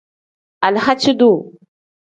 [0.65, 1.35] Alahaaci-duu.